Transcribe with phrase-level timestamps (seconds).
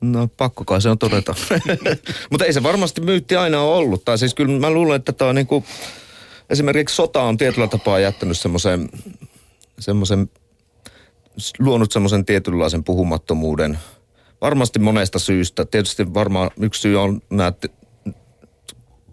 [0.00, 1.34] No pakko kai se on todeta.
[2.30, 4.04] Mutta ei se varmasti myytti aina ole ollut.
[4.04, 5.64] Tai siis kyllä mä luulen, että tämä on niinku,
[6.50, 8.88] esimerkiksi sota on tietyllä tapaa jättänyt semmoisen,
[9.78, 10.30] semmoisen
[11.58, 13.78] luonut semmoisen tietynlaisen puhumattomuuden.
[14.40, 15.64] Varmasti monesta syystä.
[15.64, 17.52] Tietysti varmaan yksi syy on nämä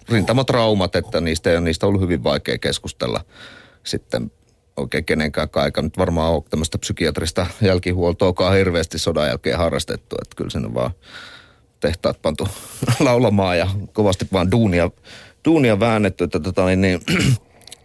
[0.09, 3.25] rintamatraumat, että niistä, ei, niistä on ollut hyvin vaikea keskustella
[3.83, 4.31] sitten
[4.77, 10.15] oikein kenenkään aika nyt varmaan ole tämmöistä psykiatrista jälkihuoltoa hirveästi sodan jälkeen harrastettu.
[10.21, 10.91] Että kyllä sen vaan
[11.79, 12.47] tehtaat pantu
[12.99, 14.91] laulamaan ja kovasti vaan duunia,
[15.45, 16.23] duunia väännetty.
[16.23, 17.01] Että tota, niin, niin.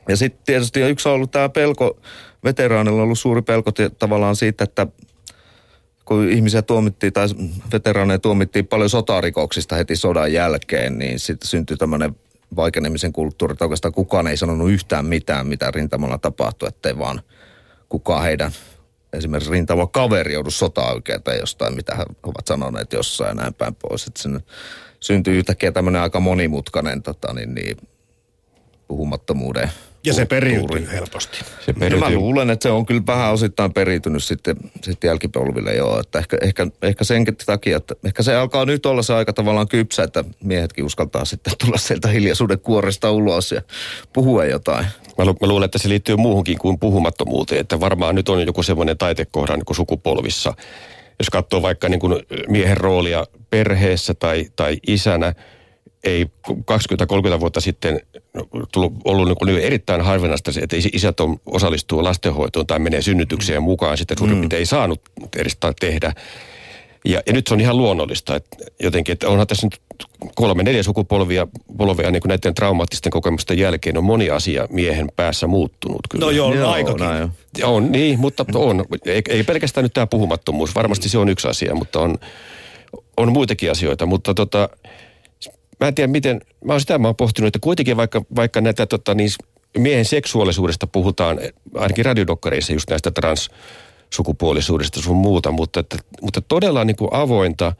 [0.08, 1.98] Ja sitten tietysti yksi on ollut tämä pelko,
[2.44, 4.86] veteraanilla on ollut suuri pelko tavallaan siitä, että
[6.04, 7.26] kun ihmisiä tuomittiin tai
[7.72, 12.16] veteraaneja tuomittiin paljon sotarikoksista heti sodan jälkeen, niin sitten syntyi tämmöinen
[12.56, 17.20] vaikenemisen kulttuuri, että oikeastaan kukaan ei sanonut yhtään mitään, mitä rintamalla tapahtui, ettei vaan
[17.88, 18.52] kukaan heidän
[19.12, 20.82] esimerkiksi rintama kaveri joudu sota
[21.24, 24.06] tai jostain, mitä he ovat sanoneet jossain ja näin päin pois.
[24.06, 24.40] Että sen
[25.00, 27.76] syntyy yhtäkkiä tämmöinen aika monimutkainen tota, niin, niin,
[28.88, 29.70] puhumattomuuden
[30.06, 31.38] ja se periytyy helposti.
[31.66, 31.98] Se periytyy.
[31.98, 36.00] mä luulen, että se on kyllä vähän osittain periytynyt sitten, sitten jälkipolville joo.
[36.00, 39.68] Että ehkä, ehkä, ehkä senkin takia, että ehkä se alkaa nyt olla se aika tavallaan
[39.68, 43.62] kypsä, että miehetkin uskaltaa sitten tulla sieltä hiljaisuuden kuoresta ulos ja
[44.12, 44.86] puhua jotain.
[45.18, 48.62] Mä, lu- mä luulen, että se liittyy muuhunkin kuin puhumattomuuteen, että varmaan nyt on joku
[48.62, 50.54] semmoinen taitekohdan niin kuin sukupolvissa.
[51.18, 55.34] Jos katsoo vaikka niin kuin miehen roolia perheessä tai, tai isänä,
[56.04, 56.26] ei
[57.36, 58.00] 20-30 vuotta sitten
[58.72, 63.98] tullut, ollut niin kuin erittäin harvinaista että isät on, osallistuu lastenhoitoon tai menee synnytykseen mukaan,
[63.98, 64.48] sitten suurin mm.
[64.52, 65.00] ei saanut
[65.36, 66.12] edes tehdä.
[67.04, 69.80] Ja, ja nyt se on ihan luonnollista, että jotenkin, että onhan tässä nyt
[70.34, 75.46] kolme, neljä sukupolvia polvia niin kuin näiden traumaattisten kokemusten jälkeen on moni asia miehen päässä
[75.46, 76.24] muuttunut kyllä.
[76.24, 77.06] No joo, joo aikakin.
[77.06, 77.30] On,
[77.64, 78.84] on, niin, mutta on.
[79.06, 80.74] Ei, ei pelkästään nyt tämä puhumattomuus.
[80.74, 82.18] Varmasti se on yksi asia, mutta on,
[83.16, 84.06] on muitakin asioita.
[84.06, 84.68] Mutta tota,
[85.82, 88.86] mä en tiedä miten, mä oon sitä mä oon pohtinut, että kuitenkin vaikka, vaikka näitä
[88.86, 89.30] tota, niin
[89.78, 91.40] miehen seksuaalisuudesta puhutaan,
[91.74, 97.72] ainakin radiodokkareissa just näistä transsukupuolisuudesta sun muuta, mutta, että, mutta todella niin kuin avointa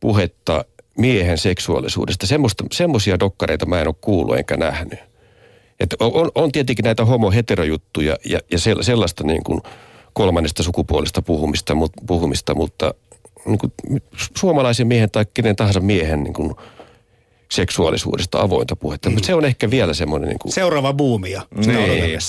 [0.00, 0.64] puhetta
[0.98, 2.26] miehen seksuaalisuudesta,
[2.72, 4.98] semmoisia dokkareita mä en ole kuullut enkä nähnyt.
[5.80, 9.60] Että on, on tietenkin näitä homo-heterojuttuja ja, ja sellaista niin kuin
[10.12, 11.76] kolmannesta sukupuolesta puhumista,
[12.06, 12.94] puhumista mutta
[13.46, 13.72] niin kuin
[14.38, 16.54] suomalaisen miehen tai kenen tahansa miehen niin kuin
[17.52, 19.08] seksuaalisuudesta avointa puhetta.
[19.08, 19.14] Mm.
[19.14, 20.28] Mutta se on ehkä vielä semmoinen...
[20.28, 20.52] Niin kuin...
[20.52, 21.42] Seuraava buumia.
[21.54, 22.20] Niin, niin.